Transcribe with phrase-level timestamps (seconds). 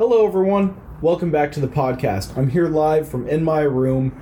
[0.00, 0.80] Hello, everyone.
[1.02, 2.34] Welcome back to the podcast.
[2.34, 4.18] I'm here live from in my room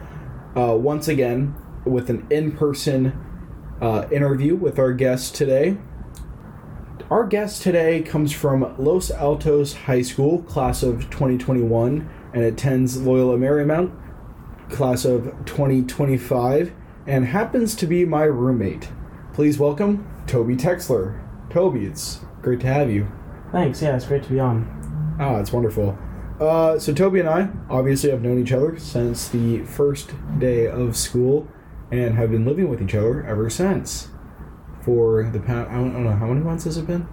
[0.56, 1.54] uh, once again
[1.84, 3.16] with an in person
[3.80, 5.77] uh, interview with our guest today.
[7.12, 13.38] Our guest today comes from Los Altos High School, class of 2021, and attends Loyola
[13.38, 13.92] Marymount,
[14.71, 16.73] class of 2025,
[17.06, 18.88] and happens to be my roommate.
[19.33, 21.24] Please welcome Toby Teksler.
[21.51, 23.06] Toby, it's great to have you.
[23.52, 23.80] Thanks.
[23.80, 24.88] Yeah, it's great to be on.
[25.19, 25.98] Ah, it's wonderful.
[26.41, 30.97] Uh, so Toby and I obviously have known each other since the first day of
[30.97, 31.48] school,
[31.91, 34.09] and have been living with each other ever since.
[34.83, 37.09] For the past, I don't, I don't know how many months has it been.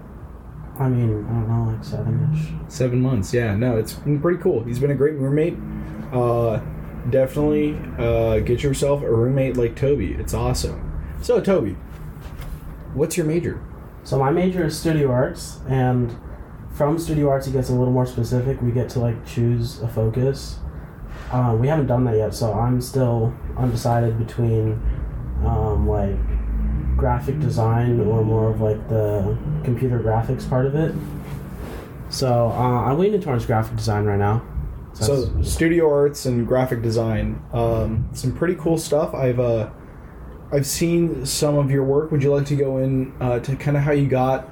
[0.78, 2.50] I mean, I don't know, like seven-ish.
[2.68, 3.34] Seven months.
[3.34, 4.64] Yeah, no, it's been pretty cool.
[4.64, 5.58] He's been a great roommate.
[6.14, 6.60] Uh,
[7.10, 10.14] definitely uh, get yourself a roommate like Toby.
[10.14, 10.82] It's awesome.
[11.22, 11.78] So Toby,
[12.94, 13.64] what's your major?
[14.04, 16.16] So my major is studio arts, and
[16.76, 18.62] from studio arts, it gets a little more specific.
[18.62, 20.60] We get to like choose a focus.
[21.32, 24.80] Uh, we haven't done that yet, so I'm still undecided between
[25.46, 26.16] um, like
[26.98, 30.94] graphic design or more of like the computer graphics part of it.
[32.10, 34.44] So uh, I'm leaning towards graphic design right now.
[34.94, 39.14] So that's- studio arts and graphic design, um, some pretty cool stuff.
[39.14, 39.70] I've uh,
[40.52, 42.12] I've seen some of your work.
[42.12, 44.48] Would you like to go in uh, to kind of how you got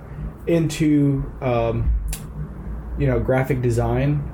[0.47, 1.93] into um,
[2.97, 4.29] you know graphic design?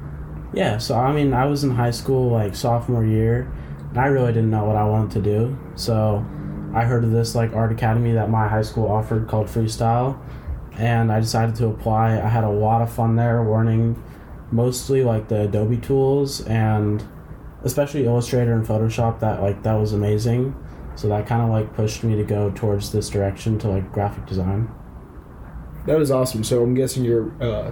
[0.53, 3.51] Yeah, so I mean, I was in high school like sophomore year,
[3.89, 5.57] and I really didn't know what I wanted to do.
[5.75, 6.25] So
[6.73, 10.19] I heard of this like art academy that my high school offered called Freestyle,
[10.73, 12.19] and I decided to apply.
[12.19, 14.01] I had a lot of fun there, learning
[14.51, 17.03] mostly like the Adobe tools and
[17.63, 19.19] especially Illustrator and Photoshop.
[19.19, 20.55] That like that was amazing.
[20.95, 24.25] So that kind of like pushed me to go towards this direction to like graphic
[24.25, 24.69] design.
[25.85, 26.43] That was awesome.
[26.43, 27.71] So I'm guessing you're uh,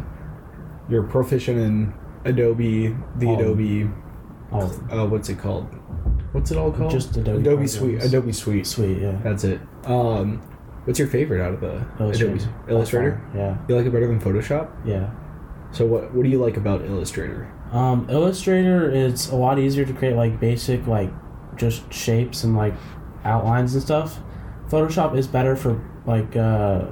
[0.89, 1.93] you're proficient in
[2.25, 3.89] Adobe, the Um, Adobe.
[4.51, 5.67] Oh, Uh, what's it called?
[6.31, 6.91] What's it all called?
[6.91, 7.67] Just Adobe Adobe.
[7.67, 8.03] Suite.
[8.03, 8.65] Adobe Suite.
[8.67, 9.15] sweet, yeah.
[9.23, 9.59] That's it.
[9.85, 10.41] Um,
[10.85, 12.33] what's your favorite out of the Illustrator.
[12.35, 13.21] Adobe Illustrator?
[13.35, 14.67] Yeah, You like it better than Photoshop?
[14.85, 15.09] yeah.
[15.71, 17.47] So what what do you like about Illustrator?
[17.73, 21.11] Um, Illustrator is a lot easier to create like basic like
[21.57, 22.73] just shapes and like
[23.25, 24.19] outlines and stuff.
[24.69, 26.85] Photoshop is better for like uh,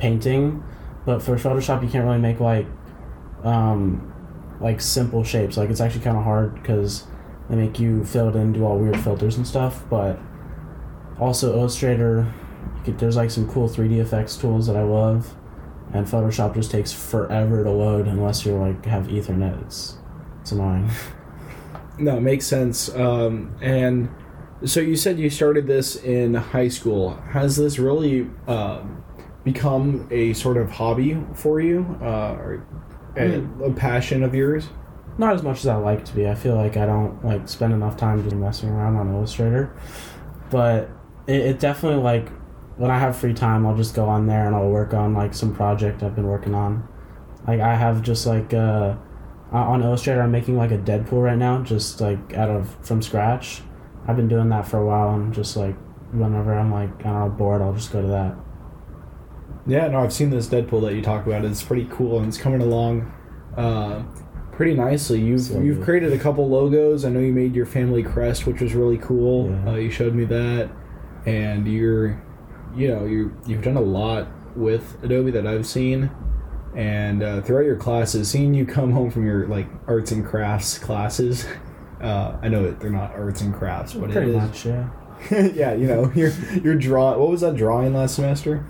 [0.00, 0.64] painting,
[1.04, 2.66] but for Photoshop you can't really make like
[3.44, 4.12] um,
[4.60, 5.56] like simple shapes.
[5.56, 7.06] Like it's actually kind of hard because
[7.48, 9.84] they make you fill it in, do all weird filters and stuff.
[9.88, 10.18] But
[11.18, 12.32] also Illustrator,
[12.84, 15.34] could, there's like some cool 3D effects tools that I love,
[15.92, 19.64] and Photoshop just takes forever to load unless you're like have Ethernet.
[19.64, 19.96] It's
[20.40, 20.90] it's annoying.
[21.98, 22.94] No, it makes sense.
[22.94, 24.10] Um, and
[24.64, 27.14] so you said you started this in high school.
[27.30, 29.02] Has this really um,
[29.44, 32.66] become a sort of hobby for you, uh, or
[33.16, 34.68] a, a passion of yours?
[35.18, 36.28] Not as much as I like to be.
[36.28, 39.74] I feel like I don't like spend enough time just messing around on Illustrator,
[40.50, 40.90] but
[41.26, 42.28] it, it definitely like
[42.76, 45.32] when I have free time, I'll just go on there and I'll work on like
[45.34, 46.86] some project I've been working on.
[47.46, 48.96] Like I have just like uh,
[49.52, 53.00] uh, on Illustrator, I'm making like a Deadpool right now, just like out of from
[53.00, 53.62] scratch.
[54.06, 55.76] I've been doing that for a while, and just like
[56.12, 58.36] whenever I'm like I don't know bored, I'll just go to that.
[59.66, 61.44] Yeah, no, I've seen this Deadpool that you talk about.
[61.44, 63.12] It's pretty cool and it's coming along
[63.56, 64.02] uh,
[64.52, 65.20] pretty nicely.
[65.20, 67.04] You've So you've created a couple logos.
[67.04, 69.50] I know you made your family crest, which was really cool.
[69.50, 69.70] Yeah.
[69.72, 70.70] Uh, you showed me that,
[71.26, 72.22] and you're,
[72.76, 76.10] you know, you you've done a lot with Adobe that I've seen,
[76.76, 80.78] and uh, throughout your classes, seeing you come home from your like arts and crafts
[80.78, 81.46] classes.
[81.98, 84.36] Uh, I know that they're not arts and crafts, but Pretty it is.
[84.36, 84.90] much, yeah.
[85.54, 86.30] yeah, you know, you're
[86.62, 87.18] you're drawing.
[87.18, 88.66] What was that drawing last semester?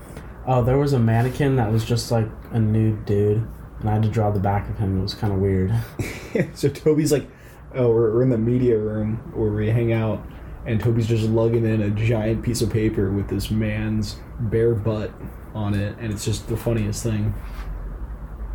[0.47, 3.47] Oh, there was a mannequin that was just like a nude dude,
[3.81, 4.99] and I had to draw the back of him.
[4.99, 5.75] It was kind of weird.
[6.55, 7.29] so Toby's like,
[7.75, 10.25] oh, we're, we're in the media room where we hang out,
[10.65, 15.13] and Toby's just lugging in a giant piece of paper with this man's bare butt
[15.55, 17.35] on it, and it's just the funniest thing.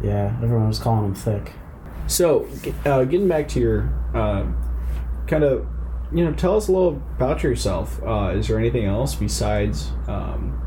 [0.03, 1.53] Yeah, everyone was calling him thick.
[2.08, 2.47] So,
[2.85, 4.46] uh, getting back to your uh,
[5.28, 5.66] kind of,
[6.11, 8.02] you know, tell us a little about yourself.
[8.03, 10.61] Uh, is there anything else besides, um,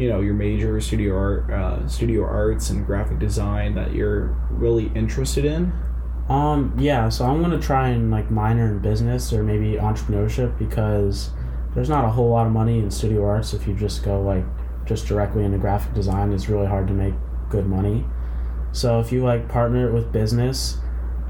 [0.00, 4.90] you know, your major studio art, uh, studio arts and graphic design that you're really
[4.94, 5.70] interested in?
[6.30, 11.28] Um, yeah, so I'm gonna try and like minor in business or maybe entrepreneurship because
[11.74, 14.44] there's not a whole lot of money in studio arts if you just go like
[14.86, 16.32] just directly into graphic design.
[16.32, 17.12] It's really hard to make
[17.50, 18.06] good money.
[18.72, 20.78] So if you like partner it with business,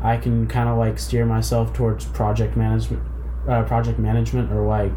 [0.01, 3.03] I can kind of like steer myself towards project management,
[3.49, 4.93] uh, project management or like,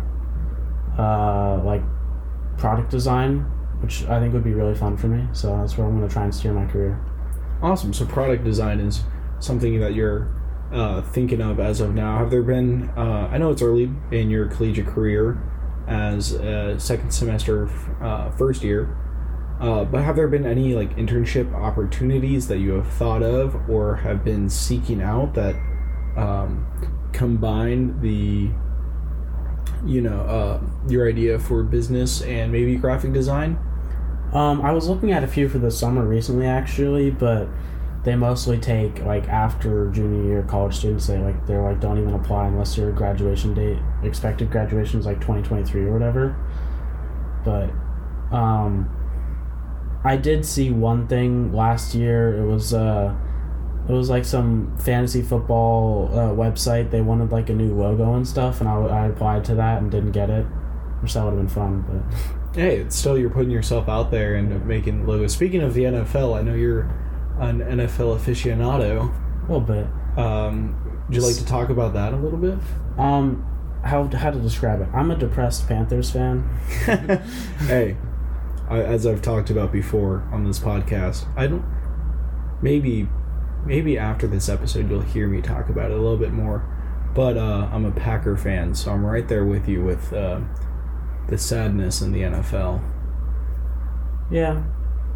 [0.99, 1.81] uh, like
[2.57, 3.49] product design,
[3.83, 5.27] which I think would be really fun for me.
[5.33, 6.99] So that's where I'm gonna try and steer my career.
[7.61, 7.93] Awesome.
[7.93, 9.03] So product design is
[9.39, 10.33] something that you're
[10.73, 12.17] uh, thinking of as of now?
[12.17, 12.89] Have there been?
[12.97, 15.37] Uh, I know it's early in your collegiate career,
[15.87, 17.69] as a second semester,
[18.01, 18.97] uh, first year.
[19.59, 23.95] Uh, but have there been any like internship opportunities that you have thought of or
[23.97, 25.55] have been seeking out that
[26.17, 26.65] um,
[27.13, 28.49] combine the
[29.85, 33.57] you know uh, your idea for business and maybe graphic design?
[34.33, 37.47] Um, I was looking at a few for the summer recently, actually, but
[38.03, 41.07] they mostly take like after junior year college students.
[41.07, 45.21] They like they're like don't even apply unless your graduation date expected graduation is like
[45.21, 46.35] twenty twenty three or whatever.
[47.45, 47.69] But
[48.35, 48.89] um,
[50.03, 52.35] I did see one thing last year.
[52.41, 53.15] It was uh,
[53.87, 56.89] it was like some fantasy football uh, website.
[56.89, 59.91] They wanted like a new logo and stuff, and I, I applied to that and
[59.91, 60.47] didn't get it.
[61.03, 64.35] Which that would have been fun, but Hey, it's still you're putting yourself out there
[64.35, 65.33] and making logos.
[65.33, 66.83] Speaking of the NFL, I know you're
[67.39, 69.11] an NFL aficionado.
[69.11, 69.87] a little bit.
[70.17, 72.57] Um, would you like to talk about that a little bit?
[72.97, 73.43] Um,
[73.83, 74.87] how how to describe it?
[74.93, 76.47] I'm a depressed Panthers fan.
[77.67, 77.97] hey,
[78.69, 81.65] I, as I've talked about before on this podcast, I don't.
[82.61, 83.09] Maybe,
[83.65, 86.69] maybe after this episode, you'll hear me talk about it a little bit more.
[87.13, 90.39] But uh, I'm a Packer fan, so I'm right there with you with uh,
[91.27, 92.81] the sadness in the NFL.
[94.31, 94.63] Yeah,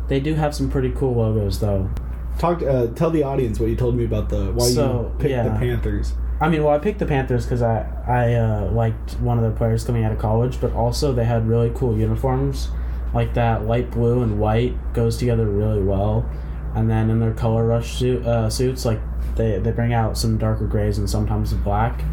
[0.08, 1.90] they do have some pretty cool logos though.
[2.38, 2.62] Talk.
[2.62, 5.60] Uh, tell the audience what you told me about the why So, you picked the.
[5.60, 6.14] Panthers.
[6.40, 9.52] I mean, well, I picked the Panthers because I I uh, liked one of their
[9.54, 12.70] players coming out of college, but also they had really cool uniforms,
[13.14, 16.30] like that light blue and white goes together really well,
[16.76, 19.00] and then in their color rush suit, uh, suits, like
[19.36, 22.04] they they bring out some darker grays and sometimes black,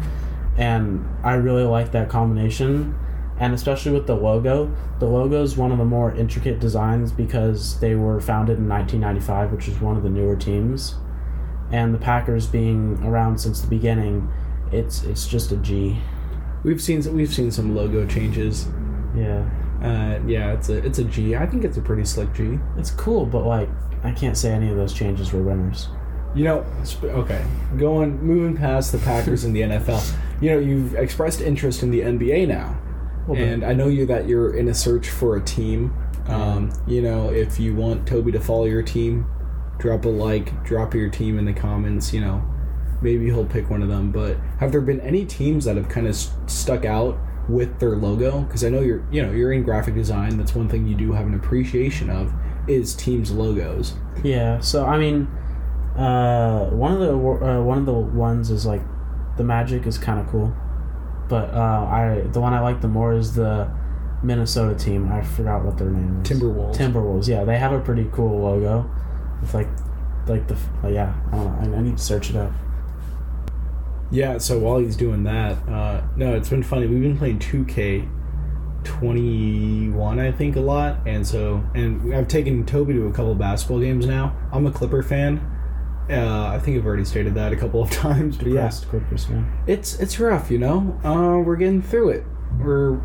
[0.57, 2.95] and I really like that combination,
[3.39, 4.73] and especially with the logo.
[4.99, 9.51] The logo is one of the more intricate designs because they were founded in 1995,
[9.51, 10.95] which is one of the newer teams
[11.71, 14.31] and the Packers being around since the beginning,
[14.71, 15.97] it's it's just a G.
[16.63, 18.67] We've seen we've seen some logo changes.
[19.15, 19.49] Yeah,
[19.81, 21.35] Uh, yeah, it's a it's a G.
[21.35, 22.59] I think it's a pretty slick G.
[22.77, 23.69] it's cool, but like
[24.03, 25.89] I can't say any of those changes were winners.
[26.35, 26.65] You know,
[27.03, 27.43] okay,
[27.77, 30.13] going moving past the Packers and the NFL.
[30.41, 32.77] You know, you've expressed interest in the NBA now.
[33.33, 35.93] And I know you that you're in a search for a team.
[36.27, 39.25] Um, you know, if you want Toby to follow your team,
[39.77, 42.13] drop a like, drop your team in the comments.
[42.13, 42.43] You know,
[43.01, 44.11] maybe he'll pick one of them.
[44.11, 47.17] But have there been any teams that have kind of st- stuck out
[47.49, 48.41] with their logo?
[48.41, 50.37] Because I know you're, you know, you're in graphic design.
[50.37, 52.33] That's one thing you do have an appreciation of
[52.67, 53.93] is teams' logos.
[54.23, 55.27] Yeah, so I mean,
[55.95, 58.81] uh, one of the uh, one of the ones is like
[59.37, 60.55] the Magic is kind of cool,
[61.27, 63.69] but uh, I the one I like the more is the
[64.23, 65.11] Minnesota team.
[65.11, 66.29] I forgot what their name is.
[66.29, 66.75] Timberwolves.
[66.75, 67.27] Timberwolves.
[67.27, 68.89] Yeah, they have a pretty cool logo.
[69.41, 69.67] It's like,
[70.27, 71.13] like the like, yeah.
[71.31, 71.75] I don't know.
[71.75, 72.51] I, I need to search it up.
[74.11, 76.87] Yeah, so while he's doing that, uh, no, it's been funny.
[76.87, 78.07] We've been playing 2K
[78.83, 80.99] 21, I think, a lot.
[81.07, 84.35] And so, and I've taken Toby to a couple of basketball games now.
[84.51, 85.54] I'm a Clipper fan.
[86.09, 89.25] Uh, I think I've already stated that a couple of times, but yeah, Depressed Clippers
[89.25, 89.51] fan.
[89.65, 90.99] it's it's rough, you know.
[91.03, 92.23] Uh, we're getting through it.
[92.59, 93.01] We're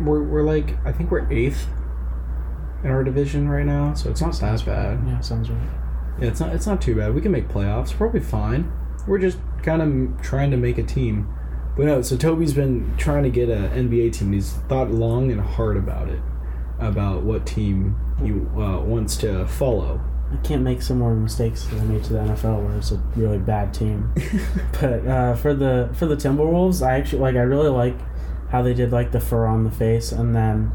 [0.00, 1.68] we're we're like I think we're eighth
[2.82, 5.00] in our division right now, so it's not that bad.
[5.06, 5.68] Yeah, sounds right.
[6.20, 7.14] Yeah, it's not it's not too bad.
[7.14, 7.92] We can make playoffs.
[7.92, 8.72] Probably fine.
[9.06, 11.32] We're just kind of trying to make a team.
[11.76, 14.32] But no, so Toby's been trying to get an NBA team.
[14.32, 16.20] He's thought long and hard about it,
[16.78, 20.00] about what team he uh, wants to follow.
[20.32, 23.38] I can't make similar mistakes that I made to the NFL, where it's a really
[23.38, 24.12] bad team.
[24.80, 27.34] but uh, for the for the Timberwolves, I actually like.
[27.34, 27.96] I really like
[28.50, 30.72] how they did like the fur on the face, and then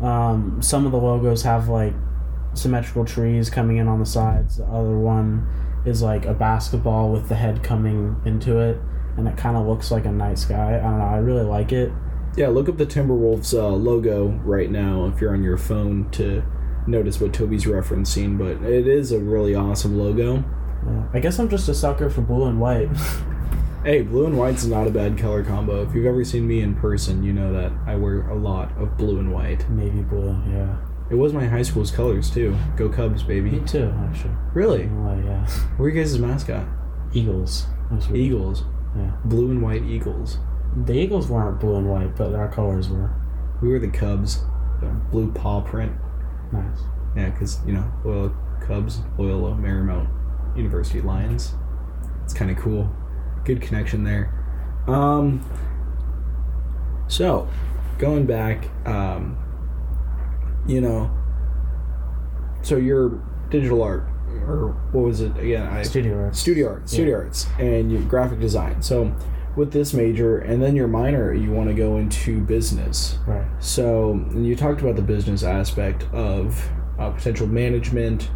[0.00, 1.92] um, some of the logos have like
[2.54, 4.58] symmetrical trees coming in on the sides.
[4.58, 5.48] The other one
[5.84, 8.78] is like a basketball with the head coming into it,
[9.16, 10.78] and it kind of looks like a night sky.
[10.78, 11.04] I don't know.
[11.04, 11.92] I really like it.
[12.36, 16.42] Yeah, look up the Timberwolves uh, logo right now if you're on your phone to
[16.86, 18.38] notice what Toby's referencing.
[18.38, 20.44] But it is a really awesome logo.
[20.86, 21.04] Yeah.
[21.12, 22.88] I guess I'm just a sucker for blue and white.
[23.84, 25.82] Hey, blue and white's not a bad color combo.
[25.82, 28.96] If you've ever seen me in person, you know that I wear a lot of
[28.96, 29.68] blue and white.
[29.68, 30.78] Navy blue, yeah.
[31.10, 32.56] It was my high school's colors too.
[32.76, 33.50] Go Cubs, baby.
[33.50, 34.32] Me too, actually.
[34.54, 34.84] Really?
[34.84, 35.46] Oh, yeah.
[35.72, 36.66] What were you guys' mascot?
[37.12, 37.66] Eagles.
[38.14, 38.64] Eagles.
[38.96, 39.12] Yeah.
[39.26, 40.38] Blue and white Eagles.
[40.86, 43.14] The Eagles weren't blue and white, but our colors were
[43.60, 44.44] We were the Cubs.
[44.80, 45.92] The blue paw print.
[46.54, 46.80] Nice.
[47.16, 48.32] Yeah, because, you know, Loyola
[48.66, 50.08] Cubs, Loyola Marymount
[50.56, 51.54] University Lions.
[52.24, 52.94] It's kind of cool.
[53.44, 54.32] Good connection there.
[54.86, 55.44] Um,
[57.06, 57.48] so,
[57.98, 59.36] going back, um,
[60.66, 61.10] you know,
[62.62, 64.08] so your digital art,
[64.46, 65.66] or what was it again?
[65.66, 66.40] I, Studio arts.
[66.40, 68.82] studio arts, studio arts, and graphic design.
[68.82, 69.14] So
[69.56, 73.18] with this major and then your minor, you want to go into business.
[73.26, 73.46] Right.
[73.60, 76.68] So and you talked about the business aspect of
[76.98, 78.30] uh, potential management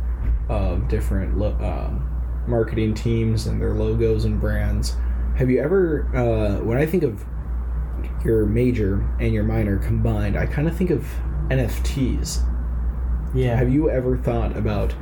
[0.48, 2.04] of different lo- um,
[2.46, 4.96] marketing teams and their logos and brands.
[5.36, 7.24] Have you ever, uh, when I think of
[8.24, 11.06] your major and your minor combined, I kind of think of
[11.48, 12.44] NFTs.
[13.34, 13.56] Yeah.
[13.56, 14.94] Have you ever thought about,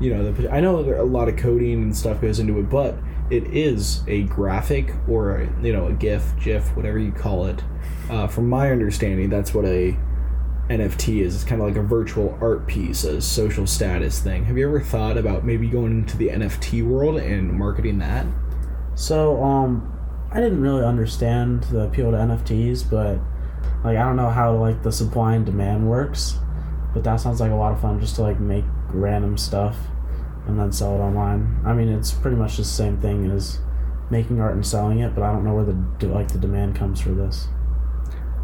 [0.00, 2.68] you know, the, I know there a lot of coding and stuff goes into it,
[2.68, 2.96] but
[3.30, 7.62] it is a graphic or a, you know a GIF, GIF, whatever you call it.
[8.10, 9.96] Uh, from my understanding, that's what a
[10.68, 11.34] NFT is.
[11.34, 14.44] It's kind of like a virtual art piece, a social status thing.
[14.44, 18.26] Have you ever thought about maybe going into the NFT world and marketing that?
[18.94, 19.90] So, um,
[20.30, 23.18] I didn't really understand the appeal to NFTs, but
[23.84, 26.38] like I don't know how like the supply and demand works,
[26.92, 29.76] but that sounds like a lot of fun just to like make random stuff
[30.46, 31.60] and then sell it online.
[31.64, 33.58] I mean, it's pretty much the same thing as
[34.10, 37.00] making art and selling it, but I don't know where the like the demand comes
[37.00, 37.48] for this.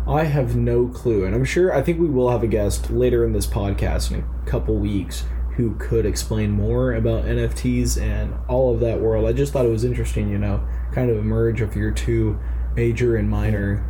[0.07, 3.25] I have no clue, and I'm sure I think we will have a guest later
[3.25, 5.25] in this podcast in a couple weeks
[5.57, 9.26] who could explain more about NFTs and all of that world.
[9.26, 12.38] I just thought it was interesting, you know, kind of a merge of your two
[12.75, 13.87] major and minor.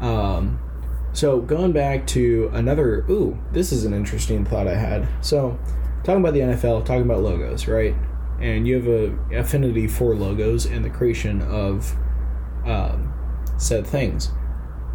[0.00, 0.58] Um,
[1.12, 5.08] so going back to another, ooh, this is an interesting thought I had.
[5.20, 5.58] So
[6.04, 7.94] talking about the NFL, talking about logos, right?
[8.40, 11.94] And you have a affinity for logos and the creation of
[12.66, 13.12] um,
[13.58, 14.30] said things.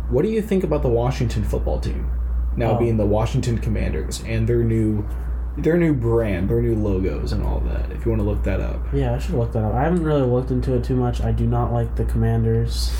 [0.10, 2.10] What do you think about the Washington football team
[2.58, 2.80] now Oh.
[2.80, 5.06] being the Washington Commanders and their new
[5.58, 7.92] their new brand, their new logos and all that?
[7.92, 8.82] If you want to look that up.
[8.94, 9.74] Yeah, I should look that up.
[9.74, 11.22] I haven't really looked into it too much.
[11.22, 12.92] I do not like the Commanders.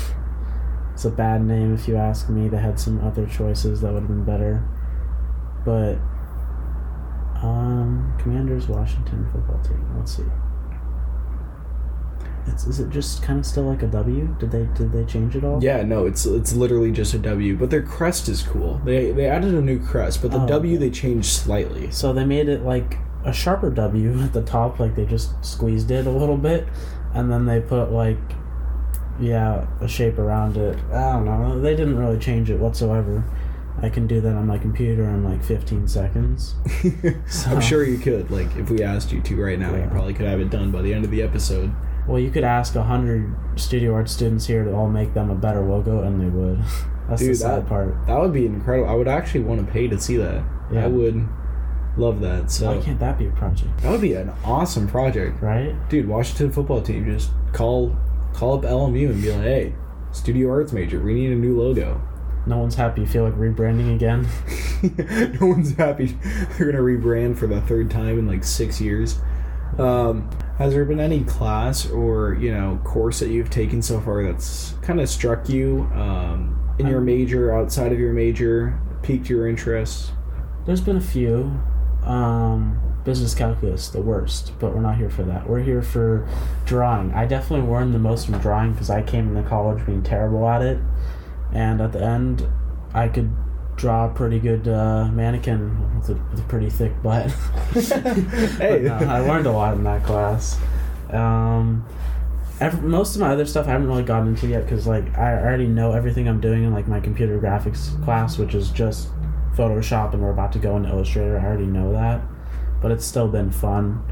[0.94, 2.48] It's a bad name if you ask me.
[2.48, 4.64] They had some other choices that would have been better.
[5.64, 5.96] But
[7.42, 9.84] um Commanders Washington football team.
[9.96, 10.24] Let's see.
[12.48, 14.34] It's, is it just kind of still like a W?
[14.38, 15.62] Did they did they change it all?
[15.62, 18.80] Yeah, no, it's it's literally just a W, but their crest is cool.
[18.84, 20.86] They they added a new crest, but the Oh, W okay.
[20.86, 21.90] they changed slightly.
[21.90, 25.90] So they made it like a sharper W at the top, like they just squeezed
[25.90, 26.68] it a little bit,
[27.14, 28.18] and then they put like,
[29.18, 30.78] yeah, a shape around it.
[30.92, 31.60] I don't know.
[31.60, 33.24] They didn't really change it whatsoever.
[33.82, 36.54] I can do that on my computer in like 15 seconds.
[37.28, 38.30] So- I'm sure you could.
[38.30, 40.82] Like if we asked you to right now, you probably could have it done by
[40.82, 41.74] the end of the episode.
[42.08, 45.34] Well, you could ask a hundred studio art students here to all make them a
[45.34, 46.60] better logo, and they would.
[47.08, 48.06] That's the sad that- part.
[48.06, 48.88] That would be incredible.
[48.88, 50.42] I would actually want to pay to see that.
[50.72, 50.84] Yeah.
[50.84, 51.26] I would
[51.96, 52.50] love that.
[52.50, 53.78] So Why can't that be a project?
[53.82, 55.74] that would be an awesome project, Right?
[55.88, 56.08] dude.
[56.08, 57.96] Washington football team just call
[58.32, 59.74] call up LMU and be like, hey,
[60.12, 62.00] studio arts major, we need a new logo.
[62.46, 63.00] No one's happy.
[63.02, 64.26] You feel like rebranding again?
[65.40, 66.16] no one's happy.
[66.56, 69.18] They're gonna rebrand for the third time in like six years.
[69.78, 74.22] Um, has there been any class or you know course that you've taken so far
[74.22, 79.28] that's kind of struck you um, in your Um, major, outside of your major, piqued
[79.28, 80.12] your interest?
[80.66, 81.60] There's been a few.
[82.04, 85.48] Um, business calculus, the worst, but we're not here for that.
[85.48, 86.28] We're here for
[86.66, 87.14] drawing.
[87.14, 90.60] I definitely learned the most from drawing because I came into college being terrible at
[90.60, 90.78] it,
[91.56, 92.46] and at the end,
[92.92, 93.30] I could
[93.76, 97.30] draw a pretty good uh, mannequin with a, with a pretty thick butt.
[98.58, 98.82] Hey.
[98.82, 100.58] No, I learned a lot in that class.
[101.10, 101.86] Um,
[102.60, 105.34] ev most of my other stuff I haven't really gotten into yet because like I
[105.34, 109.08] already know everything I'm doing in like my computer graphics class, which is just
[109.54, 111.38] Photoshop, and we're about to go into Illustrator.
[111.38, 112.20] I already know that,
[112.82, 114.04] but it's still been fun.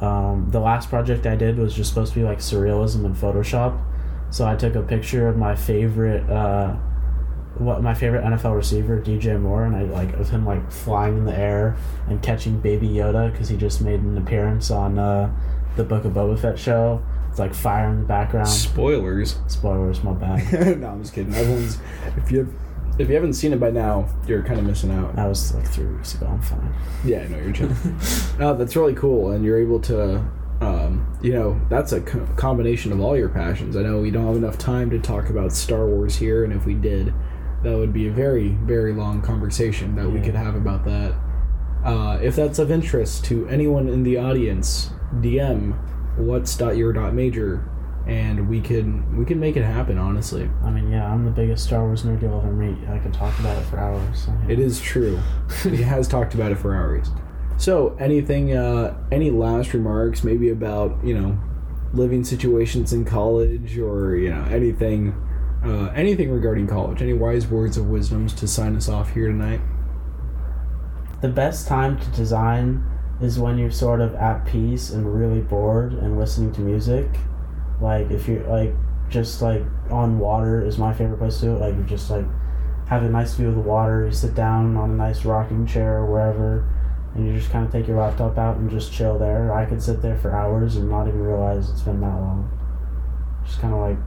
[0.00, 3.80] Um, the last project I did was just supposed to be like surrealism in Photoshop,
[4.32, 6.28] so I took a picture of my favorite.
[6.28, 6.74] Uh,
[7.58, 11.24] what my favorite NFL receiver, DJ Moore, and I like of him like flying in
[11.26, 11.76] the air
[12.08, 15.30] and catching Baby Yoda because he just made an appearance on uh,
[15.76, 17.04] the Book of Boba Fett show.
[17.28, 18.48] It's like fire in the background.
[18.48, 19.38] Spoilers.
[19.48, 20.78] Spoilers, my bad.
[20.80, 21.34] no, I'm just kidding.
[21.34, 21.78] Everyone's
[22.16, 22.52] if you
[22.98, 25.14] if you haven't seen it by now, you're kind of missing out.
[25.16, 26.26] That was like three weeks ago.
[26.26, 26.74] I'm fine.
[27.04, 27.76] Yeah, no, you're chilling.
[28.38, 30.24] no, that's really cool, and you're able to,
[31.22, 33.76] you know, that's a co- combination of all your passions.
[33.76, 36.66] I know we don't have enough time to talk about Star Wars here, and if
[36.66, 37.14] we did,
[37.62, 41.14] that would be a very, very long conversation that we could have about that.
[41.84, 45.76] Uh, if that's of interest to anyone in the audience, DM
[46.16, 47.68] what's dot your dot major,
[48.06, 49.98] and we can we can make it happen.
[49.98, 52.88] Honestly, I mean, yeah, I'm the biggest Star Wars nerd you'll ever meet.
[52.88, 54.24] I can talk about it for hours.
[54.24, 54.52] So, yeah.
[54.54, 55.18] It is true.
[55.62, 57.10] he has talked about it for hours.
[57.58, 61.38] So, anything, uh, any last remarks, maybe about you know,
[61.92, 65.14] living situations in college, or you know, anything,
[65.64, 67.02] uh, anything regarding college?
[67.02, 69.60] Any wise words of wisdoms to sign us off here tonight?
[71.20, 72.84] The best time to design
[73.20, 77.06] is when you're sort of at peace and really bored and listening to music.
[77.80, 78.74] Like if you're like
[79.08, 81.60] just like on water is my favorite place to do it.
[81.60, 82.24] Like you just like
[82.88, 84.06] have a nice view of the water.
[84.06, 86.68] You sit down on a nice rocking chair or wherever,
[87.14, 89.52] and you just kind of take your laptop out and just chill there.
[89.52, 92.50] I could sit there for hours and not even realize it's been that long.
[93.44, 93.98] Just kind of like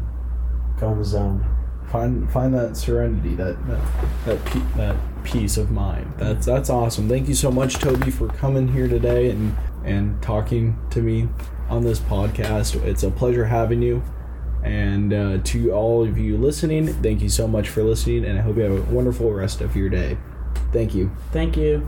[0.79, 1.45] go in the zone.
[1.91, 3.81] Find find that serenity, that that
[4.25, 6.13] that, pe- that peace of mind.
[6.17, 7.07] That's that's awesome.
[7.07, 11.29] Thank you so much, Toby, for coming here today and and talking to me
[11.69, 12.83] on this podcast.
[12.83, 14.03] It's a pleasure having you.
[14.63, 18.41] And uh, to all of you listening, thank you so much for listening, and I
[18.41, 20.17] hope you have a wonderful rest of your day.
[20.71, 21.11] Thank you.
[21.31, 21.87] Thank you.